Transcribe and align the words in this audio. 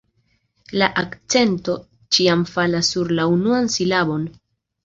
La 0.81 0.87
akcento 1.01 1.75
ĉiam 2.17 2.47
falas 2.55 2.93
sur 2.97 3.15
la 3.21 3.29
unuan 3.37 3.73
silabon. 3.79 4.29